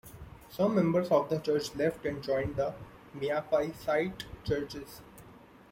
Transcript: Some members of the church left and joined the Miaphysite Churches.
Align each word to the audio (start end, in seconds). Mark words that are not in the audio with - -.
Some 0.49 0.73
members 0.73 1.09
of 1.09 1.29
the 1.29 1.37
church 1.39 1.75
left 1.75 2.07
and 2.07 2.23
joined 2.23 2.55
the 2.55 2.73
Miaphysite 3.15 4.23
Churches. 4.43 4.99